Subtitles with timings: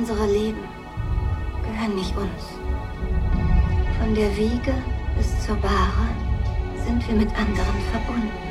[0.00, 0.64] Unsere Leben
[1.62, 2.42] gehören nicht uns.
[4.00, 4.72] Von der Wiege
[5.14, 6.08] bis zur Bahre
[6.86, 8.49] sind wir mit anderen verbunden.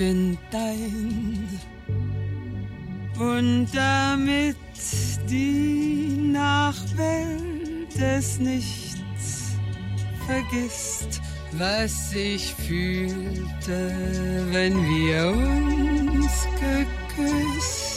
[0.00, 1.46] Bin dein.
[3.18, 4.56] Und damit
[5.28, 8.96] die Nachwelt es nicht
[10.26, 11.20] vergisst,
[11.52, 13.94] was ich fühlte,
[14.50, 17.89] wenn wir uns geküsst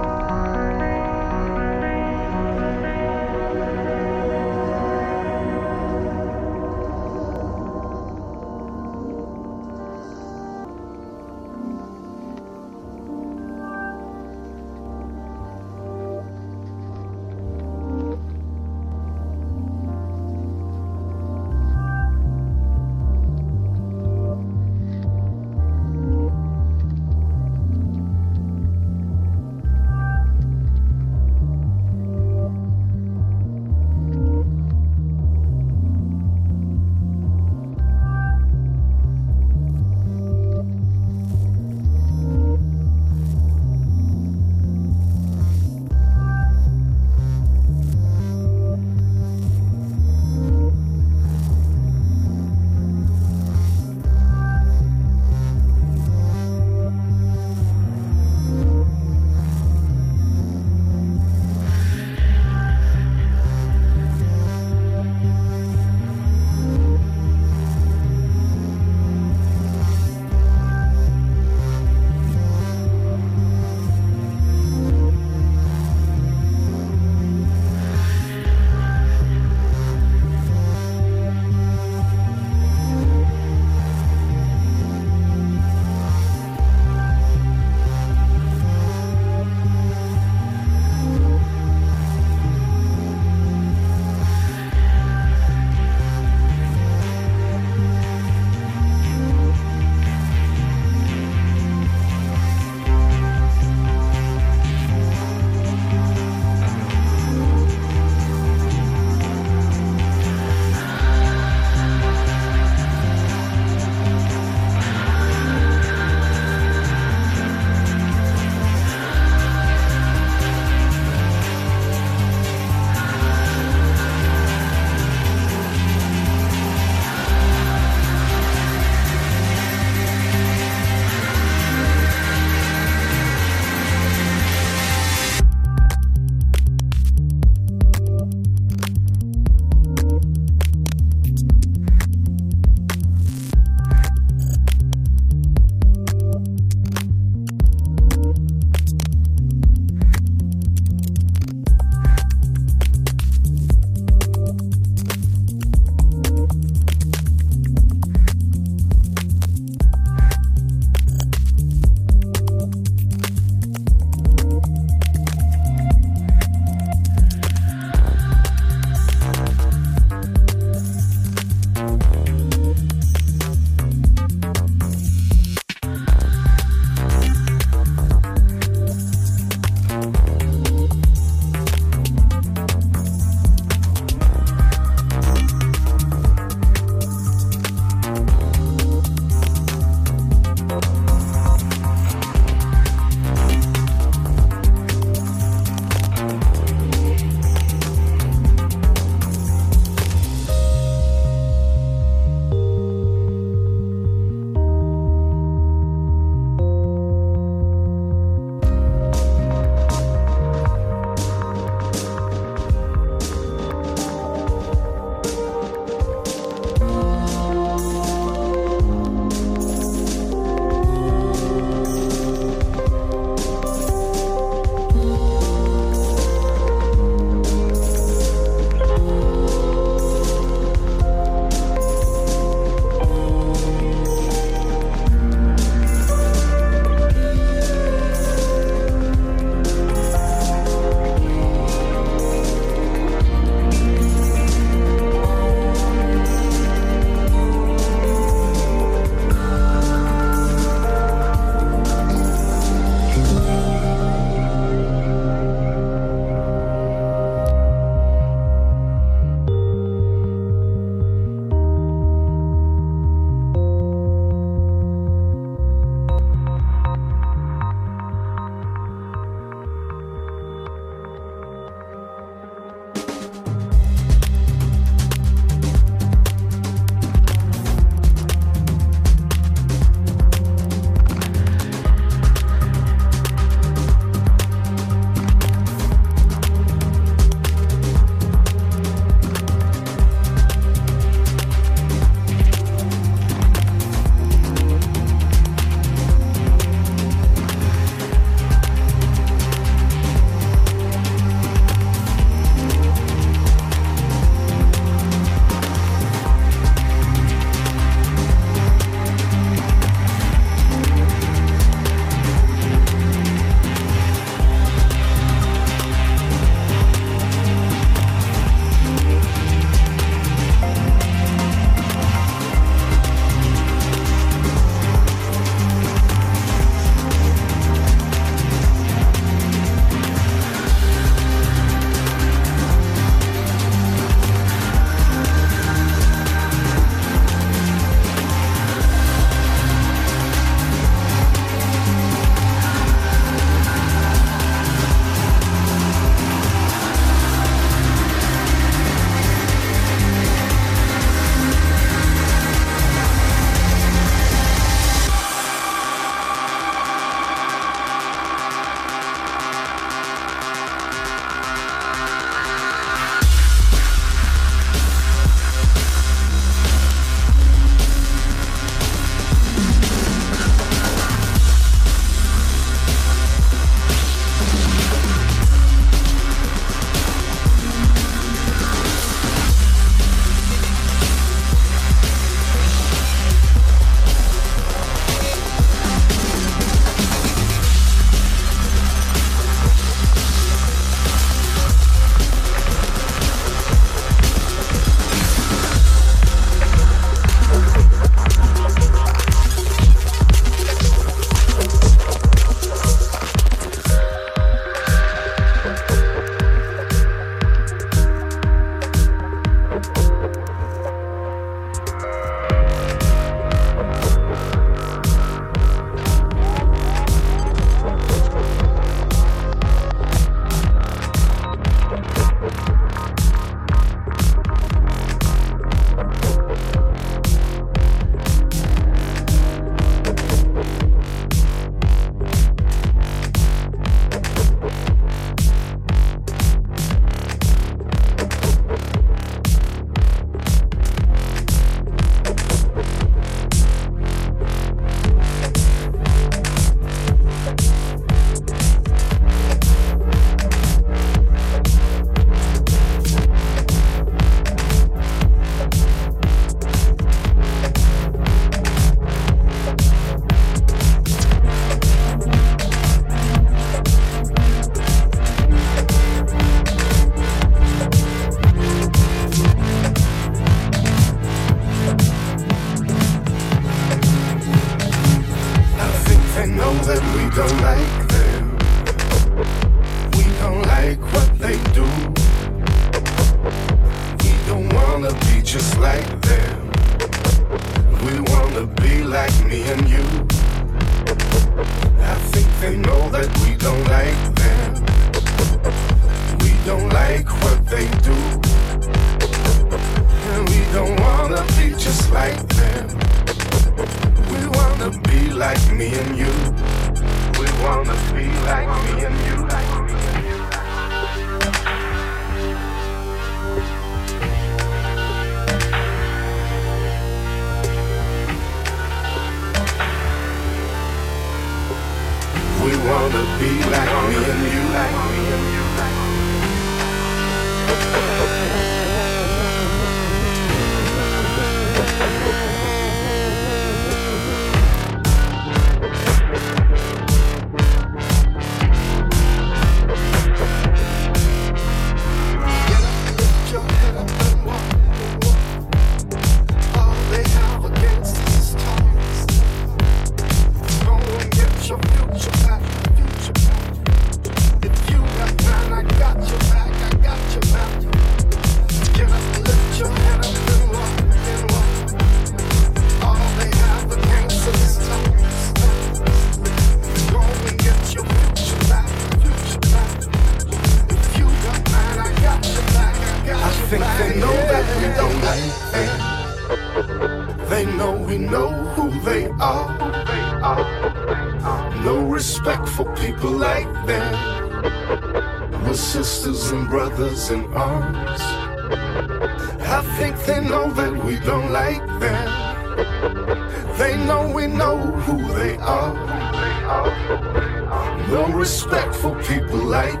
[599.80, 600.00] like.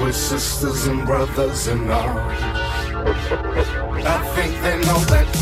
[0.00, 2.18] We're sisters and brothers and all.
[4.14, 5.37] I think they know that